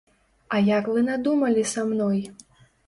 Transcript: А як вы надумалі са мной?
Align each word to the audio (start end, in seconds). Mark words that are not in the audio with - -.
А 0.57 0.61
як 0.69 0.89
вы 0.95 1.05
надумалі 1.11 1.69
са 1.77 1.89
мной? 1.93 2.19